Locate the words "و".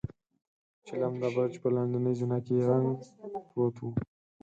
3.81-3.87